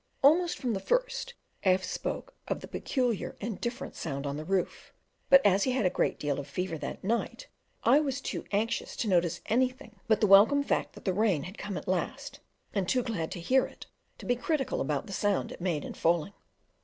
Almost 0.23 0.57
from 0.57 0.73
the 0.73 0.79
first 0.79 1.35
F 1.61 1.83
spoke 1.83 2.33
of 2.47 2.61
the 2.61 2.67
peculiar 2.67 3.35
and 3.39 3.61
different 3.61 3.93
sound 3.93 4.25
on 4.25 4.35
the 4.35 4.43
roof, 4.43 4.91
but 5.29 5.45
as 5.45 5.61
he 5.65 5.73
had 5.73 5.85
a 5.85 5.91
great 5.91 6.17
deal 6.17 6.39
of 6.39 6.47
fever 6.47 6.75
that 6.79 7.03
night, 7.03 7.49
I 7.83 7.99
was 7.99 8.19
too 8.19 8.43
anxious 8.49 8.95
to 8.95 9.07
notice 9.07 9.41
anything 9.45 9.99
but 10.07 10.19
the 10.19 10.25
welcome 10.25 10.63
fact 10.63 10.93
that 10.93 11.05
the 11.05 11.13
rain 11.13 11.43
had 11.43 11.59
come 11.59 11.77
at 11.77 11.87
last, 11.87 12.39
and 12.73 12.89
too 12.89 13.03
glad 13.03 13.29
to 13.33 13.39
hear 13.39 13.67
it 13.67 13.85
to 14.17 14.25
be 14.25 14.35
critical 14.35 14.81
about 14.81 15.05
the 15.05 15.13
sound 15.13 15.51
it 15.51 15.61
made 15.61 15.85
in 15.85 15.93
falling. 15.93 16.33